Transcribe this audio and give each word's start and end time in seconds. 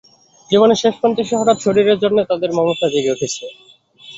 জীবনের 0.49 0.79
শেষ 0.81 0.93
প্রান্তে 0.99 1.21
এসে 1.23 1.35
হঠাৎ 1.37 1.57
শরীরের 1.61 1.97
জন্যে 2.03 2.21
তাদের 2.29 2.49
মমতা 2.57 2.87
জেগে 2.93 3.13
উঠেছে। 3.15 3.45